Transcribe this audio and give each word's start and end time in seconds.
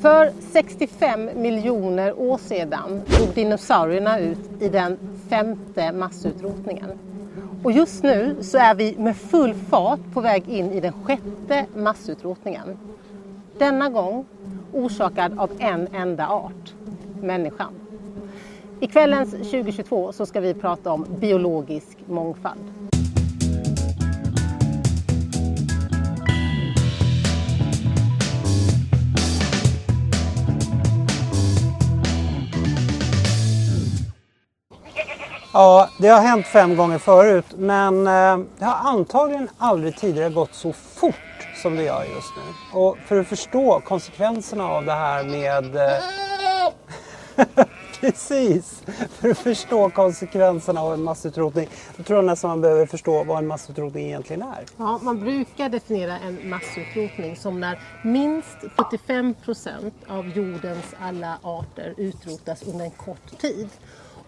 För 0.00 0.32
65 0.52 1.30
miljoner 1.34 2.20
år 2.20 2.38
sedan 2.38 3.02
dog 3.18 3.34
dinosaurierna 3.34 4.18
ut 4.18 4.38
i 4.60 4.68
den 4.68 4.98
femte 5.28 5.92
massutrotningen. 5.92 6.90
Och 7.62 7.72
just 7.72 8.02
nu 8.02 8.36
så 8.40 8.58
är 8.58 8.74
vi 8.74 8.96
med 8.98 9.16
full 9.16 9.54
fart 9.54 10.00
på 10.12 10.20
väg 10.20 10.48
in 10.48 10.72
i 10.72 10.80
den 10.80 10.92
sjätte 10.92 11.66
massutrotningen. 11.76 12.78
Denna 13.58 13.88
gång 13.88 14.24
orsakad 14.72 15.38
av 15.38 15.50
en 15.58 15.88
enda 15.94 16.28
art, 16.28 16.74
människan. 17.22 17.72
I 18.80 18.86
kvällens 18.86 19.30
2022 19.30 20.12
så 20.12 20.26
ska 20.26 20.40
vi 20.40 20.54
prata 20.54 20.92
om 20.92 21.06
biologisk 21.20 21.98
mångfald. 22.06 22.60
Ja, 35.52 35.88
det 35.98 36.08
har 36.08 36.20
hänt 36.20 36.46
fem 36.46 36.76
gånger 36.76 36.98
förut 36.98 37.46
men 37.56 38.06
eh, 38.06 38.38
det 38.58 38.64
har 38.64 38.90
antagligen 38.90 39.48
aldrig 39.58 39.96
tidigare 39.96 40.30
gått 40.30 40.54
så 40.54 40.72
fort 40.72 41.14
som 41.62 41.76
det 41.76 41.82
gör 41.82 42.04
just 42.04 42.32
nu. 42.36 42.78
Och 42.80 42.98
för 43.06 43.20
att 43.20 43.28
förstå 43.28 43.80
konsekvenserna 43.80 44.64
av 44.64 44.84
det 44.84 44.92
här 44.92 45.24
med... 45.24 45.76
Eh, 45.76 47.64
Precis! 48.00 48.82
För 49.10 49.30
att 49.30 49.38
förstå 49.38 49.90
konsekvenserna 49.90 50.80
av 50.80 50.94
en 50.94 51.02
massutrotning. 51.02 51.68
Då 51.96 52.02
tror 52.02 52.16
jag 52.16 52.24
nästan 52.24 52.50
man 52.50 52.60
behöver 52.60 52.86
förstå 52.86 53.24
vad 53.24 53.38
en 53.38 53.46
massutrotning 53.46 54.06
egentligen 54.06 54.42
är. 54.42 54.64
Ja, 54.76 55.00
man 55.02 55.20
brukar 55.20 55.68
definiera 55.68 56.18
en 56.18 56.48
massutrotning 56.48 57.36
som 57.36 57.60
när 57.60 57.80
minst 58.04 58.56
75 58.76 59.34
procent 59.34 59.94
av 60.08 60.28
jordens 60.28 60.94
alla 61.00 61.38
arter 61.42 61.94
utrotas 61.96 62.62
under 62.62 62.84
en 62.84 62.90
kort 62.90 63.40
tid. 63.40 63.68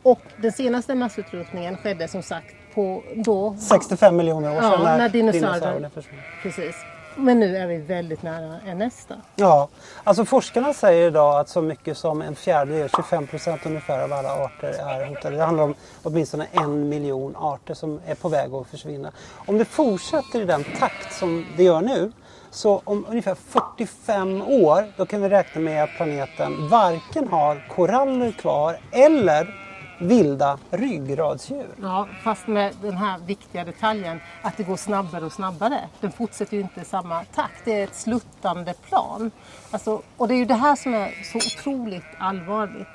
Och 0.03 0.21
den 0.37 0.53
senaste 0.53 0.95
massutrotningen 0.95 1.77
skedde 1.77 2.09
som 2.09 2.23
sagt 2.23 2.55
på 2.75 3.03
då... 3.15 3.57
65 3.59 4.17
miljoner 4.17 4.57
år 4.57 4.61
sedan 4.61 4.73
ja, 4.73 4.83
när, 4.83 4.99
när 4.99 5.09
dinosaurierna 5.09 5.91
försvann. 5.91 6.21
Precis. 6.43 6.77
Men 7.17 7.41
nu 7.41 7.57
är 7.57 7.67
vi 7.67 7.77
väldigt 7.77 8.23
nära 8.23 8.57
en 8.67 8.79
nästa. 8.79 9.15
Ja, 9.37 9.69
alltså 10.05 10.25
forskarna 10.25 10.73
säger 10.73 11.07
idag 11.07 11.41
att 11.41 11.49
så 11.49 11.63
mycket 11.63 11.99
som 11.99 12.23
en 12.23 12.35
fjärdedel, 12.35 12.89
25 12.97 13.27
procent 13.27 13.67
ungefär 13.67 14.05
av 14.05 14.13
alla 14.13 14.45
arter 14.45 14.69
är 14.69 15.07
hotade. 15.07 15.37
Det 15.37 15.45
handlar 15.45 15.65
om 15.65 15.75
åtminstone 16.03 16.47
en 16.53 16.89
miljon 16.89 17.37
arter 17.37 17.75
som 17.75 18.01
är 18.07 18.15
på 18.15 18.29
väg 18.29 18.55
att 18.55 18.69
försvinna. 18.69 19.13
Om 19.47 19.59
det 19.59 19.65
fortsätter 19.65 20.41
i 20.41 20.45
den 20.45 20.65
takt 20.79 21.13
som 21.13 21.47
det 21.57 21.63
gör 21.63 21.81
nu 21.81 22.13
så 22.51 22.83
om 22.85 23.07
ungefär 23.09 23.35
45 23.35 24.43
år 24.43 24.93
då 24.97 25.07
kan 25.07 25.23
vi 25.23 25.29
räkna 25.29 25.61
med 25.61 25.85
att 25.85 25.91
planeten 25.97 26.69
varken 26.69 27.29
har 27.29 27.67
koraller 27.69 28.33
kvar 28.33 28.79
eller 28.93 29.60
vilda 30.01 30.59
ryggradsdjur. 30.71 31.67
Ja, 31.83 32.09
fast 32.23 32.47
med 32.47 32.75
den 32.83 32.97
här 32.97 33.19
viktiga 33.19 33.65
detaljen 33.65 34.21
att 34.43 34.57
det 34.57 34.63
går 34.63 34.77
snabbare 34.77 35.25
och 35.25 35.33
snabbare. 35.33 35.81
Den 36.01 36.13
fortsätter 36.13 36.57
ju 36.57 36.63
inte 36.63 36.81
i 36.81 36.85
samma 36.85 37.25
takt. 37.25 37.65
Det 37.65 37.81
är 37.81 37.85
ett 37.85 37.95
sluttande 37.97 38.75
plan. 38.89 39.31
Alltså, 39.71 40.03
och 40.17 40.29
det 40.29 40.35
är 40.35 40.39
ju 40.39 40.45
det 40.45 40.55
här 40.55 40.77
som 40.77 40.95
är 40.95 41.11
så 41.33 41.39
otroligt 41.39 42.07
allvarligt. 42.19 42.89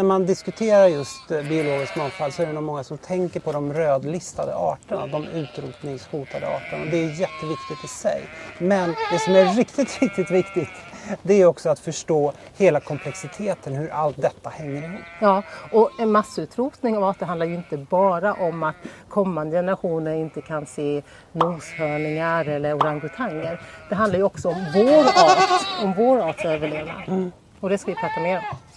När 0.00 0.04
man 0.04 0.26
diskuterar 0.26 0.86
just 0.86 1.30
eh, 1.30 1.42
biologisk 1.42 1.96
mångfald 1.96 2.34
så 2.34 2.42
är 2.42 2.46
det 2.46 2.52
nog 2.52 2.62
många 2.62 2.84
som 2.84 2.98
tänker 2.98 3.40
på 3.40 3.52
de 3.52 3.72
rödlistade 3.72 4.54
arterna, 4.54 5.06
de 5.06 5.24
utrotningshotade 5.24 6.46
arterna. 6.56 6.84
Det 6.90 6.96
är 6.96 7.20
jätteviktigt 7.20 7.84
i 7.84 7.88
sig. 7.88 8.22
Men 8.58 8.94
det 9.12 9.18
som 9.18 9.34
är 9.34 9.54
riktigt, 9.54 9.98
riktigt 10.02 10.30
viktigt 10.30 10.68
det 11.22 11.34
är 11.34 11.46
också 11.46 11.68
att 11.68 11.78
förstå 11.78 12.32
hela 12.56 12.80
komplexiteten, 12.80 13.74
hur 13.74 13.90
allt 13.90 14.16
detta 14.16 14.50
hänger 14.50 14.82
ihop. 14.82 15.00
Ja, 15.20 15.42
och 15.72 15.90
en 15.98 16.12
massutrotning 16.12 16.96
av 16.96 17.04
arter 17.04 17.26
handlar 17.26 17.46
ju 17.46 17.54
inte 17.54 17.76
bara 17.76 18.34
om 18.34 18.62
att 18.62 18.76
kommande 19.08 19.56
generationer 19.56 20.14
inte 20.14 20.40
kan 20.40 20.66
se 20.66 21.02
noshörningar 21.32 22.44
eller 22.44 22.74
orangutanger. 22.74 23.60
Det 23.88 23.94
handlar 23.94 24.18
ju 24.18 24.24
också 24.24 24.48
om 24.48 24.66
vår 24.74 25.04
art, 25.04 25.66
om 25.82 25.94
vår 25.96 26.28
arts 26.28 26.44
överlevnad. 26.44 27.30
Och 27.60 27.68
det 27.68 27.78
ska 27.78 27.90
vi 27.90 27.96
prata 27.96 28.20
mer 28.20 28.36
om. 28.36 28.69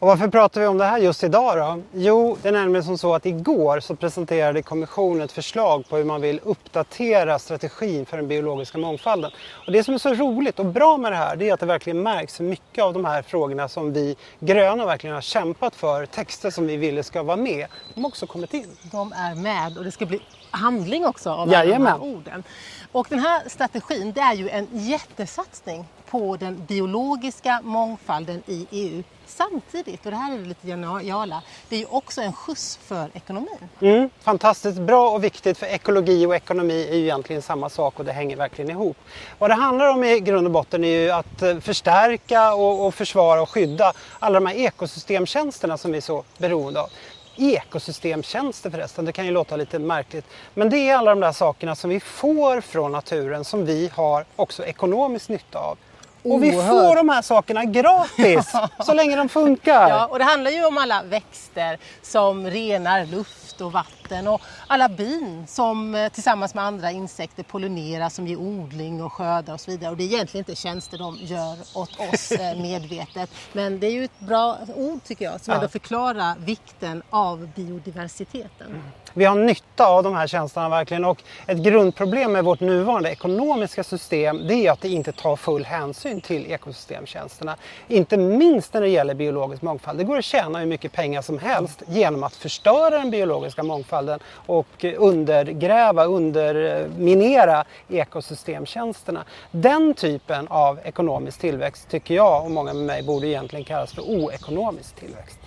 Och 0.00 0.08
varför 0.08 0.28
pratar 0.28 0.60
vi 0.60 0.66
om 0.66 0.78
det 0.78 0.84
här 0.84 0.98
just 0.98 1.24
idag 1.24 1.58
då? 1.58 1.82
Jo, 1.92 2.36
det 2.42 2.48
är 2.48 2.52
nämligen 2.52 2.84
som 2.84 2.98
så 2.98 3.14
att 3.14 3.26
igår 3.26 3.80
så 3.80 3.96
presenterade 3.96 4.62
kommissionen 4.62 5.22
ett 5.22 5.32
förslag 5.32 5.88
på 5.88 5.96
hur 5.96 6.04
man 6.04 6.20
vill 6.20 6.40
uppdatera 6.44 7.38
strategin 7.38 8.06
för 8.06 8.16
den 8.16 8.28
biologiska 8.28 8.78
mångfalden. 8.78 9.30
Och 9.66 9.72
det 9.72 9.84
som 9.84 9.94
är 9.94 9.98
så 9.98 10.14
roligt 10.14 10.58
och 10.58 10.66
bra 10.66 10.96
med 10.96 11.12
det 11.12 11.16
här 11.16 11.36
det 11.36 11.48
är 11.48 11.54
att 11.54 11.60
det 11.60 11.66
verkligen 11.66 12.02
märks 12.02 12.40
hur 12.40 12.44
mycket 12.44 12.84
av 12.84 12.92
de 12.92 13.04
här 13.04 13.22
frågorna 13.22 13.68
som 13.68 13.92
vi 13.92 14.16
gröna 14.40 14.86
verkligen 14.86 15.14
har 15.14 15.22
kämpat 15.22 15.74
för, 15.74 16.06
texter 16.06 16.50
som 16.50 16.66
vi 16.66 16.76
ville 16.76 17.02
ska 17.02 17.22
vara 17.22 17.36
med, 17.36 17.66
de 17.94 18.00
har 18.00 18.08
också 18.08 18.26
kommit 18.26 18.54
in. 18.54 18.76
De 18.82 19.12
är 19.12 19.34
med 19.34 19.78
och 19.78 19.84
det 19.84 19.90
ska 19.90 20.06
bli 20.06 20.20
handling 20.50 21.06
också 21.06 21.30
av 21.30 21.40
alla 21.40 21.64
de 21.64 21.86
här 21.86 22.02
orden. 22.02 22.44
Och 22.92 23.06
den 23.10 23.18
här 23.18 23.48
strategin 23.48 24.12
det 24.12 24.20
är 24.20 24.34
ju 24.34 24.48
en 24.48 24.66
jättesatsning 24.72 25.84
på 26.10 26.36
den 26.36 26.64
biologiska 26.66 27.60
mångfalden 27.62 28.42
i 28.46 28.66
EU. 28.70 29.02
Samtidigt, 29.26 30.04
och 30.04 30.10
det 30.10 30.16
här 30.16 30.34
är 30.34 30.38
det 30.38 30.44
lite 30.44 30.66
geniala, 30.66 31.42
det 31.68 31.76
är 31.76 31.80
ju 31.80 31.86
också 31.86 32.20
en 32.20 32.32
skjuts 32.32 32.76
för 32.76 33.10
ekonomin. 33.14 33.68
Mm, 33.80 34.10
fantastiskt 34.20 34.78
bra 34.78 35.10
och 35.10 35.24
viktigt 35.24 35.58
för 35.58 35.66
ekologi 35.66 36.26
och 36.26 36.34
ekonomi 36.34 36.86
är 36.90 36.96
ju 36.96 37.02
egentligen 37.02 37.42
samma 37.42 37.68
sak 37.68 37.98
och 37.98 38.04
det 38.04 38.12
hänger 38.12 38.36
verkligen 38.36 38.70
ihop. 38.70 38.96
Vad 39.38 39.50
det 39.50 39.54
handlar 39.54 39.88
om 39.88 40.04
i 40.04 40.20
grund 40.20 40.46
och 40.46 40.52
botten 40.52 40.84
är 40.84 40.88
ju 40.88 41.10
att 41.10 41.42
eh, 41.42 41.58
förstärka 41.58 42.54
och, 42.54 42.86
och 42.86 42.94
försvara 42.94 43.42
och 43.42 43.50
skydda 43.50 43.92
alla 44.18 44.40
de 44.40 44.46
här 44.46 44.54
ekosystemtjänsterna 44.54 45.78
som 45.78 45.90
vi 45.90 45.96
är 45.96 46.02
så 46.02 46.24
beroende 46.38 46.80
av. 46.80 46.88
Ekosystemtjänster 47.36 48.70
förresten, 48.70 49.04
det 49.04 49.12
kan 49.12 49.26
ju 49.26 49.30
låta 49.30 49.56
lite 49.56 49.78
märkligt. 49.78 50.24
Men 50.54 50.70
det 50.70 50.78
är 50.78 50.96
alla 50.96 51.10
de 51.10 51.20
där 51.20 51.32
sakerna 51.32 51.74
som 51.74 51.90
vi 51.90 52.00
får 52.00 52.60
från 52.60 52.92
naturen 52.92 53.44
som 53.44 53.64
vi 53.66 53.90
har 53.94 54.24
också 54.36 54.64
ekonomisk 54.64 55.28
nytta 55.28 55.58
av. 55.58 55.78
Och 56.22 56.42
vi 56.42 56.52
får 56.52 56.96
de 56.96 57.08
här 57.08 57.22
sakerna 57.22 57.64
gratis 57.64 58.52
så 58.86 58.94
länge 58.94 59.16
de 59.16 59.28
funkar. 59.28 59.88
Ja, 59.88 60.06
och 60.06 60.18
det 60.18 60.24
handlar 60.24 60.50
ju 60.50 60.64
om 60.66 60.78
alla 60.78 61.02
växter 61.02 61.78
som 62.02 62.46
renar 62.46 63.06
luft 63.06 63.60
och 63.60 63.72
vatten 63.72 63.97
och 64.28 64.40
alla 64.66 64.88
bin 64.88 65.44
som 65.48 65.94
eh, 65.94 66.08
tillsammans 66.08 66.54
med 66.54 66.64
andra 66.64 66.90
insekter 66.90 67.42
pollinerar 67.42 68.08
som 68.08 68.26
ger 68.26 68.36
odling 68.36 69.02
och 69.02 69.12
skördar 69.12 69.54
och 69.54 69.60
så 69.60 69.70
vidare. 69.70 69.90
Och 69.90 69.96
det 69.96 70.04
är 70.04 70.06
egentligen 70.14 70.40
inte 70.48 70.54
tjänster 70.60 70.98
de 70.98 71.16
gör 71.20 71.56
åt 71.74 72.00
oss 72.14 72.32
eh, 72.32 72.56
medvetet. 72.62 73.30
Men 73.52 73.80
det 73.80 73.86
är 73.86 73.90
ju 73.92 74.04
ett 74.04 74.20
bra 74.20 74.58
ord 74.74 75.00
tycker 75.04 75.24
jag 75.24 75.40
som 75.40 75.50
Ja. 75.52 75.56
ändå 75.58 75.68
förklarar 75.68 76.34
vikten 76.38 77.02
av 77.10 77.48
biodiversiteten. 77.56 78.82
Vi 79.14 79.24
har 79.24 79.34
nytta 79.36 79.86
av 79.86 80.02
de 80.02 80.14
här 80.14 80.26
tjänsterna 80.26 80.68
verkligen 80.68 81.04
och 81.04 81.22
ett 81.46 81.58
grundproblem 81.58 82.32
med 82.32 82.44
vårt 82.44 82.60
nuvarande 82.60 83.10
ekonomiska 83.10 83.84
system 83.84 84.46
det 84.46 84.54
är 84.66 84.72
att 84.72 84.80
det 84.80 84.88
inte 84.88 85.12
tar 85.12 85.36
full 85.36 85.64
hänsyn 85.64 86.20
till 86.20 86.46
ekosystemtjänsterna. 86.52 87.56
Inte 87.88 88.16
minst 88.16 88.74
när 88.74 88.80
det 88.80 88.88
gäller 88.88 89.14
biologisk 89.14 89.62
mångfald. 89.62 89.98
Det 89.98 90.04
går 90.04 90.18
att 90.18 90.24
tjäna 90.24 90.58
hur 90.58 90.66
mycket 90.66 90.92
pengar 90.92 91.22
som 91.22 91.38
helst 91.38 91.82
genom 91.88 92.22
att 92.22 92.34
förstöra 92.36 92.90
den 92.90 93.10
biologiska 93.10 93.62
mångfalden 93.62 93.97
och 94.46 94.84
undergräva, 94.98 96.04
underminera 96.04 97.64
ekosystemtjänsterna. 97.88 99.24
Den 99.50 99.94
typen 99.94 100.48
av 100.48 100.80
ekonomisk 100.84 101.40
tillväxt 101.40 101.88
tycker 101.88 102.14
jag 102.14 102.44
och 102.44 102.50
många 102.50 102.74
med 102.74 102.84
mig 102.84 103.02
borde 103.02 103.26
egentligen 103.26 103.64
kallas 103.64 103.92
för 103.92 104.02
oekonomisk 104.02 104.96
tillväxt. 104.96 105.38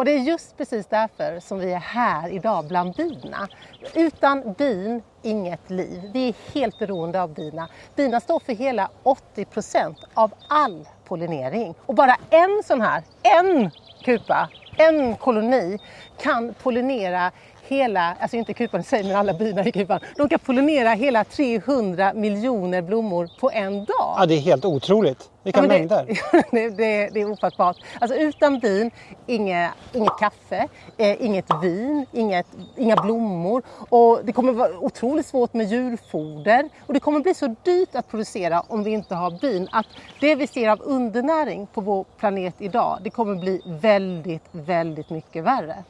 Och 0.00 0.04
det 0.04 0.12
är 0.12 0.18
just 0.18 0.56
precis 0.56 0.86
därför 0.86 1.40
som 1.40 1.58
vi 1.58 1.72
är 1.72 1.78
här 1.78 2.28
idag 2.28 2.64
bland 2.64 2.94
bina. 2.94 3.48
Utan 3.94 4.52
bin, 4.52 5.02
inget 5.22 5.70
liv. 5.70 6.10
Vi 6.12 6.28
är 6.28 6.34
helt 6.54 6.78
beroende 6.78 7.22
av 7.22 7.34
bina. 7.34 7.68
Bina 7.96 8.20
står 8.20 8.40
för 8.40 8.52
hela 8.52 8.90
80 9.02 9.44
procent 9.44 9.98
av 10.14 10.32
all 10.48 10.88
pollinering. 11.04 11.74
Och 11.86 11.94
bara 11.94 12.16
en 12.30 12.62
sån 12.64 12.80
här, 12.80 13.02
en 13.22 13.70
kupa, 14.04 14.48
en 14.76 15.16
koloni 15.16 15.78
kan 16.22 16.54
pollinera 16.62 17.30
hela, 17.68 18.16
alltså 18.20 18.36
inte 18.36 18.54
kupan 18.54 18.80
i 18.80 18.84
sig 18.84 19.04
men 19.04 19.16
alla 19.16 19.32
bina 19.32 19.64
i 19.64 19.72
kupan, 19.72 20.00
de 20.16 20.28
kan 20.28 20.38
pollinera 20.38 20.88
hela 20.90 21.24
300 21.24 22.12
miljoner 22.14 22.82
blommor 22.82 23.28
på 23.40 23.50
en 23.50 23.84
dag. 23.84 24.14
Ja, 24.18 24.26
det 24.26 24.34
är 24.34 24.40
helt 24.40 24.64
otroligt. 24.64 25.30
Vilka 25.42 25.60
Ja, 25.60 25.66
mängder. 25.66 26.06
Det, 26.50 26.68
det, 26.68 27.08
det, 27.08 27.20
är 27.20 27.30
ofattbart. 27.30 27.76
Alltså 28.00 28.16
utan 28.16 28.58
bin, 28.58 28.90
inga, 29.26 29.70
inget 29.92 30.18
kaffe, 30.18 30.68
eh, 30.96 31.24
inget 31.24 31.46
vin, 31.62 32.06
inget, 32.12 32.46
inga 32.76 32.96
blommor. 32.96 33.62
Och 33.88 34.20
det 34.24 34.32
kommer 34.32 34.52
vara 34.52 34.78
otroligt 34.78 35.26
svårt 35.26 35.54
med 35.54 35.66
djurfoder. 35.66 36.68
Och 36.86 36.94
det 36.94 37.00
kommer 37.00 37.20
bli 37.20 37.34
så 37.34 37.54
dyrt 37.62 37.94
att 37.94 38.10
producera 38.10 38.60
om 38.68 38.82
vi 38.82 38.90
inte 38.90 39.14
har 39.14 39.30
bin. 39.30 39.68
Att 39.72 39.86
det 40.20 40.34
vi 40.34 40.46
ser 40.46 40.68
av 40.68 40.80
undernäring 40.82 41.66
på 41.66 41.80
vår 41.80 42.04
planet 42.18 42.54
idag, 42.58 42.98
det 43.02 43.10
kommer 43.10 43.34
bli 43.34 43.60
väldigt, 43.64 44.44
väldigt 44.52 45.10
mycket 45.10 45.44
värre. 45.44 45.84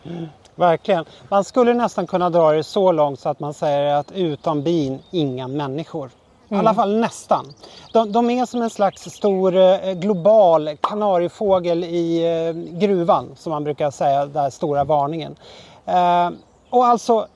Verkligen. 0.54 1.04
Man 1.28 1.44
skulle 1.44 1.74
nästan 1.74 2.06
kunna 2.06 2.30
dra 2.30 2.52
det 2.52 2.64
så 2.64 2.92
långt 2.92 3.20
så 3.20 3.28
att 3.28 3.40
man 3.40 3.54
säger 3.54 3.94
att 3.94 4.12
utan 4.12 4.62
bin, 4.62 4.98
inga 5.10 5.48
människor. 5.48 6.10
I 6.50 6.54
alla 6.54 6.74
fall 6.74 6.96
nästan. 6.96 7.52
De, 7.92 8.12
de, 8.12 8.30
är 8.30 8.46
som 8.46 8.62
en 8.62 8.70
slags 8.70 9.02
stor 9.02 9.56
eh, 9.56 9.92
global 9.92 10.70
kanariefågel 10.80 11.84
i 11.84 12.24
eh, 12.46 12.78
gruvan 12.78 13.28
som 13.36 13.50
man 13.50 13.64
brukar 13.64 13.90
säga, 13.90 14.26
den 14.26 14.50
stora 14.50 14.84
varningen. 14.84 15.36
Eh, 15.86 16.30
och 16.70 16.86
alltså 16.86 17.26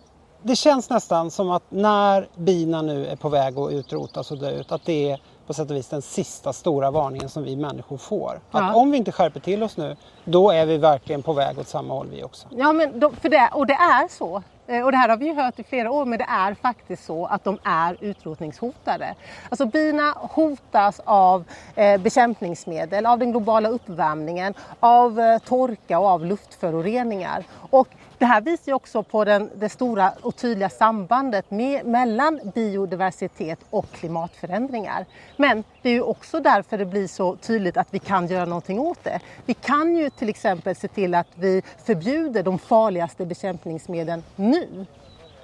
det 0.43 0.56
känns 0.56 0.90
nästan 0.90 1.31
som 1.31 1.50
att 1.50 1.62
när 1.69 2.28
bina 2.37 2.82
nu 2.82 3.06
är 3.06 3.16
på 3.16 3.28
väg 3.28 3.58
att 3.58 3.72
utrotas 3.72 4.31
och 4.31 4.38
dö 4.38 4.50
ut, 4.50 4.72
att 4.72 4.84
det 4.84 5.11
är 5.11 5.20
på 5.46 5.55
sätt 5.55 5.70
och 5.70 5.76
vis 5.76 5.88
den 5.88 6.02
sista 6.02 6.52
stora 6.52 6.90
varningen 6.90 7.28
som 7.28 7.43
vi 7.43 7.56
människor 7.56 7.96
får. 7.96 8.40
Ja. 8.50 8.62
Att 8.62 8.76
om 8.76 8.90
vi 8.90 8.99
inte 8.99 9.12
skärper 9.12 9.40
till 9.40 9.62
oss 9.62 9.76
nu, 9.76 9.96
då 10.25 10.50
är 10.50 10.66
vi 10.66 10.78
verkligen 10.78 11.22
på 11.22 11.32
väg 11.32 11.58
åt 11.58 11.69
samma 11.69 11.94
håll 11.94 12.06
vi 12.11 12.25
också. 12.25 12.49
Ja, 12.50 12.72
men 12.72 13.00
då, 13.00 13.11
för 13.11 13.28
det, 13.28 13.50
och 13.52 13.66
det 13.66 13.75
är 13.75 14.08
så. 14.08 14.43
Eh, 14.66 14.84
och 14.84 14.93
det 14.93 14.99
här 14.99 15.08
har 15.08 15.16
vi 15.16 15.26
ju 15.26 15.34
hört 15.34 15.58
i 15.58 15.64
flera 15.64 15.90
år, 15.90 16.05
men 16.05 16.19
det 16.19 16.26
är 16.28 16.55
faktiskt 16.55 17.05
så 17.05 17.26
att 17.26 17.44
de 17.44 17.58
är 17.64 17.96
utrotningshotade. 18.00 19.14
Alltså 19.49 19.66
bina 19.66 20.14
hotas 20.16 21.00
av 21.05 21.44
eh, 21.75 22.00
bekämpningsmedel, 22.00 23.06
av 23.06 23.19
den 23.19 23.31
globala 23.31 23.69
uppvärmningen, 23.69 24.55
av 24.81 25.20
eh, 25.20 25.38
torka 25.38 25.99
och 25.99 26.06
av 26.06 26.25
luftföroreningar. 26.26 27.44
Och 27.70 27.88
det 28.19 28.25
här 28.25 28.40
visar 28.40 28.72
ju 28.72 28.75
också 28.75 29.02
på 29.02 29.25
den, 29.25 29.50
det 29.55 29.69
stora 29.69 30.12
och 30.22 30.37
tydliga 30.37 30.69
sambandet 30.69 31.50
med, 31.50 31.87
mellan 31.87 32.40
biodiversitet 32.55 33.58
och 33.70 33.93
klimatförändringar. 33.93 35.06
Men 35.37 35.64
det 35.82 35.88
är 35.88 35.93
ju 35.93 36.02
också 36.02 36.40
därför 36.40 36.78
det 36.78 36.87
blir 36.87 37.08
så 37.08 37.37
tydligt 37.37 37.76
att 37.76 37.88
vi 37.90 37.99
kan 37.99 38.26
göra 38.26 38.44
någonting 38.44 38.78
åt 38.78 39.05
det. 39.05 39.20
Vi 39.46 39.55
kan 39.55 39.96
ju 39.96 40.11
till 40.11 40.28
exempel 40.28 40.76
se 40.76 40.88
till 40.88 41.14
att 41.14 41.28
vi 41.34 41.62
förbjuder 41.84 42.43
de 42.43 42.58
farligaste 42.58 43.26
bekämpningsmedlen 43.26 44.22
nu. 44.37 44.87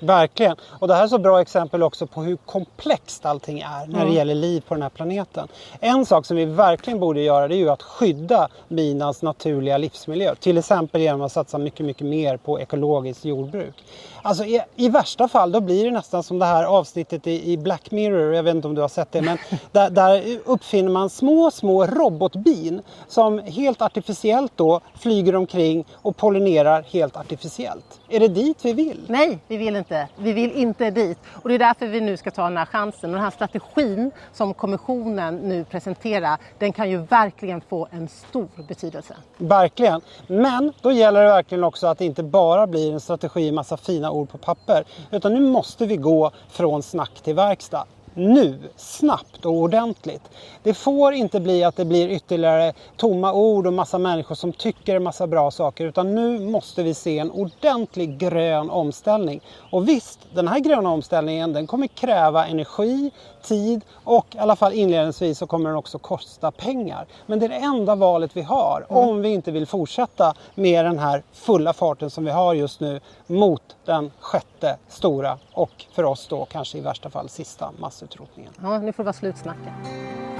Verkligen. 0.00 0.56
Och 0.62 0.88
det 0.88 0.94
här 0.94 1.04
är 1.04 1.08
så 1.08 1.18
bra 1.18 1.40
exempel 1.40 1.82
också 1.82 2.06
på 2.06 2.22
hur 2.22 2.36
komplext 2.36 3.26
allting 3.26 3.60
är 3.60 3.86
när 3.86 3.98
det 3.98 4.00
mm. 4.00 4.14
gäller 4.14 4.34
liv 4.34 4.60
på 4.68 4.74
den 4.74 4.82
här 4.82 4.90
planeten. 4.90 5.48
En 5.80 6.06
sak 6.06 6.26
som 6.26 6.36
vi 6.36 6.44
verkligen 6.44 7.00
borde 7.00 7.20
göra 7.20 7.48
det 7.48 7.54
är 7.54 7.58
ju 7.58 7.70
att 7.70 7.82
skydda 7.82 8.48
binas 8.68 9.22
naturliga 9.22 9.78
livsmiljö. 9.78 10.34
Till 10.34 10.58
exempel 10.58 11.00
genom 11.00 11.22
att 11.22 11.32
satsa 11.32 11.58
mycket, 11.58 11.86
mycket 11.86 12.06
mer 12.06 12.36
på 12.36 12.60
ekologiskt 12.60 13.24
jordbruk. 13.24 13.74
Alltså 14.22 14.44
i, 14.44 14.60
i, 14.76 14.88
värsta 14.88 15.28
fall 15.28 15.52
då 15.52 15.60
blir 15.60 15.84
det 15.84 15.90
nästan 15.90 16.22
som 16.22 16.38
det 16.38 16.44
här 16.44 16.64
avsnittet 16.64 17.26
i, 17.26 17.52
i 17.52 17.56
Black 17.56 17.90
Mirror, 17.90 18.34
jag 18.34 18.42
vet 18.42 18.54
inte 18.54 18.68
om 18.68 18.74
du 18.74 18.80
har 18.80 18.88
sett 18.88 19.12
det, 19.12 19.22
men 19.22 19.38
där, 19.72 19.90
där, 19.90 20.38
uppfinner 20.44 20.90
man 20.90 21.10
små, 21.10 21.50
små 21.50 21.86
robotbin 21.86 22.82
som 23.08 23.38
helt 23.38 23.82
artificiellt 23.82 24.52
då 24.56 24.80
flyger 24.94 25.36
omkring 25.36 25.84
och 25.92 26.16
pollinerar 26.16 26.82
helt 26.82 27.16
artificiellt. 27.16 28.00
Är 28.08 28.20
det 28.20 28.28
dit 28.28 28.64
vi 28.64 28.72
vill? 28.72 29.00
Nej, 29.06 29.38
vi 29.48 29.56
vill 29.56 29.76
inte. 29.76 30.08
Vi 30.16 30.32
vill 30.32 30.52
inte 30.52 30.90
dit. 30.90 31.18
Och 31.42 31.48
det 31.48 31.54
är 31.54 31.58
därför 31.58 31.86
vi 31.86 32.00
nu 32.00 32.16
ska 32.16 32.30
ta 32.30 32.42
den 32.42 32.56
här 32.56 32.66
chansen. 32.66 33.10
Och 33.10 33.14
den 33.14 33.24
här 33.24 33.30
strategin 33.30 34.10
som 34.32 34.54
kommissionen 34.54 35.36
nu 35.36 35.64
presenterar, 35.64 36.38
den 36.58 36.72
kan 36.72 36.90
ju 36.90 36.96
verkligen 36.96 37.60
få 37.60 37.88
en 37.90 38.08
stor 38.08 38.48
betydelse. 38.68 39.16
Verkligen. 39.36 40.00
Men 40.26 40.72
då 40.80 40.92
gäller 40.92 41.22
det 41.22 41.28
verkligen 41.28 41.64
också 41.64 41.86
att 41.86 41.98
det 41.98 42.04
inte 42.04 42.22
bara 42.22 42.66
blir 42.66 42.92
en 42.92 43.00
strategi, 43.00 43.52
massa 43.52 43.76
fina 43.76 44.09
ord 44.10 44.28
på 44.28 44.38
papper. 44.38 44.84
Utan 45.10 45.34
nu 45.34 45.40
måste 45.40 45.86
vi 45.86 45.96
gå 45.96 46.30
från 46.48 46.82
snack 46.82 47.20
till 47.20 47.34
verkstad 47.34 47.86
nu, 48.20 48.58
snabbt 48.76 49.46
och 49.46 49.52
ordentligt. 49.52 50.22
Det 50.62 50.74
får 50.74 51.12
inte 51.12 51.40
bli 51.40 51.64
att 51.64 51.76
det 51.76 51.84
blir 51.84 52.08
ytterligare 52.08 52.72
tomma 52.96 53.32
ord 53.32 53.66
och 53.66 53.72
massa 53.72 53.98
människor 53.98 54.34
som 54.34 54.52
tycker 54.52 54.96
en 54.96 55.02
massa 55.02 55.26
bra 55.26 55.50
saker 55.50 55.86
utan 55.86 56.14
nu 56.14 56.38
måste 56.38 56.82
vi 56.82 56.94
se 56.94 57.18
en 57.18 57.30
ordentlig 57.30 58.18
grön 58.18 58.70
omställning. 58.70 59.40
Och 59.70 59.88
visst, 59.88 60.18
den 60.34 60.48
här 60.48 60.58
gröna 60.58 60.90
omställningen 60.90 61.52
den 61.52 61.66
kommer 61.66 61.86
kräva 61.86 62.46
energi, 62.46 63.10
tid 63.42 63.84
och 63.92 64.26
i 64.34 64.38
alla 64.38 64.56
fall 64.56 64.72
inledningsvis 64.72 65.38
så 65.38 65.46
kommer 65.46 65.68
den 65.68 65.78
också 65.78 65.98
kosta 65.98 66.50
pengar. 66.50 67.06
Men 67.26 67.38
det 67.38 67.46
är 67.46 67.48
det 67.48 67.54
enda 67.54 67.94
valet 67.94 68.36
vi 68.36 68.42
har 68.42 68.86
mm. 68.90 69.08
om 69.08 69.22
vi 69.22 69.28
inte 69.28 69.50
vill 69.50 69.66
fortsätta 69.66 70.34
med 70.54 70.84
den 70.84 70.98
här 70.98 71.22
fulla 71.32 71.72
farten 71.72 72.10
som 72.10 72.24
vi 72.24 72.30
har 72.30 72.54
just 72.54 72.80
nu 72.80 73.00
mot 73.26 73.76
den 73.84 74.10
sjätte 74.20 74.76
stora 74.88 75.38
och 75.52 75.86
för 75.92 76.04
oss 76.04 76.26
då 76.28 76.44
kanske 76.44 76.78
i 76.78 76.80
värsta 76.80 77.10
fall 77.10 77.28
sista 77.28 77.70
massutrotningen. 78.10 78.52
Ja, 78.62 78.78
nu 78.78 78.92
får 78.92 79.02
det 79.02 79.06
vara 79.06 79.12
slutsnacka. 79.12 79.74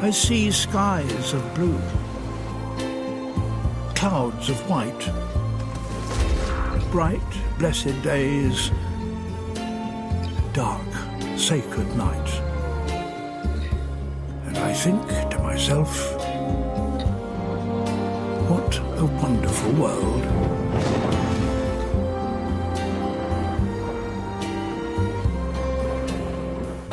I 0.09 0.13
see 0.13 0.53
skies 0.53 1.35
of 1.35 1.55
blue, 1.55 1.81
clouds 3.95 4.51
of 4.51 4.71
white, 4.71 5.13
bright 6.93 7.59
blessed 7.59 8.03
days, 8.03 8.73
dark 10.55 10.89
sacred 11.37 11.97
nights. 11.97 12.41
And 14.47 14.59
I 14.59 14.75
think 14.75 15.31
to 15.31 15.43
myself, 15.43 16.17
what 18.49 18.81
a 18.99 19.05
wonderful 19.23 19.73
world. 19.73 20.27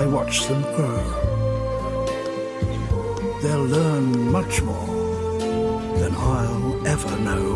I 0.00 0.06
watch 0.06 0.46
them 0.46 0.62
grow. 0.76 1.02
They'll 3.42 3.64
learn 3.64 4.30
much 4.30 4.62
more 4.62 4.86
than 5.98 6.14
I'll 6.14 6.86
ever 6.86 7.18
know. 7.18 7.46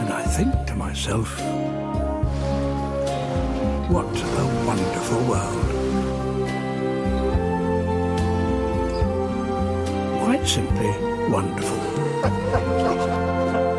And 0.00 0.12
I 0.12 0.24
think 0.24 0.52
to 0.66 0.74
myself, 0.74 1.28
what 3.88 4.16
a 4.42 4.44
wonderful 4.66 5.22
world. 5.30 5.70
quite 10.24 10.44
simply 10.44 10.90
wonderful. 11.30 11.80